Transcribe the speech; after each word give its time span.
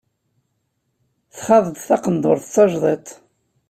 Txaḍ-d 1.35 1.77
taqendurt 1.87 2.45
d 2.47 2.51
tajdiṭ. 2.53 3.07